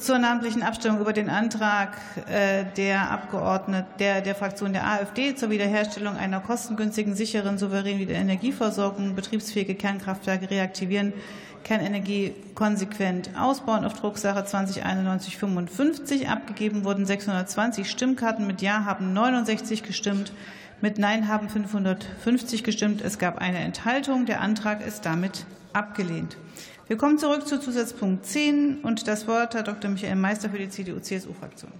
Zur 0.00 0.18
namentlichen 0.18 0.62
Abstimmung 0.62 0.98
über 1.02 1.12
den 1.12 1.28
Antrag 1.28 1.98
äh, 2.26 2.64
der 2.74 3.10
Abgeordneten 3.10 3.86
der, 3.98 4.22
der 4.22 4.34
Fraktion 4.34 4.72
der 4.72 4.86
AfD 4.86 5.34
zur 5.34 5.50
Wiederherstellung 5.50 6.16
einer 6.16 6.40
kostengünstigen, 6.40 7.14
sicheren, 7.14 7.58
souveränen 7.58 8.08
Energieversorgung, 8.08 9.14
betriebsfähige 9.14 9.74
Kernkraftwerke 9.74 10.50
reaktivieren, 10.50 11.12
Kernenergie 11.64 12.34
konsequent 12.54 13.30
ausbauen 13.38 13.84
auf 13.84 13.94
Drucksache 13.94 14.44
209155 14.44 16.28
abgegeben 16.28 16.84
wurden 16.84 17.06
620 17.06 17.90
Stimmkarten. 17.90 18.46
Mit 18.46 18.62
Ja 18.62 18.84
haben 18.84 19.12
69 19.12 19.82
gestimmt, 19.82 20.32
mit 20.80 20.98
Nein 20.98 21.28
haben 21.28 21.48
550 21.48 22.64
gestimmt. 22.64 23.02
Es 23.02 23.18
gab 23.18 23.38
eine 23.38 23.58
Enthaltung. 23.58 24.26
Der 24.26 24.40
Antrag 24.40 24.86
ist 24.86 25.06
damit 25.06 25.44
abgelehnt. 25.72 26.36
Wir 26.88 26.96
kommen 26.96 27.18
zurück 27.18 27.46
zu 27.46 27.60
Zusatzpunkt 27.60 28.26
10 28.26 28.78
und 28.82 29.06
das 29.06 29.28
Wort 29.28 29.54
hat 29.54 29.68
Dr. 29.68 29.90
Michael 29.90 30.16
Meister 30.16 30.50
für 30.50 30.58
die 30.58 30.68
CDU-CSU-Fraktion. 30.68 31.70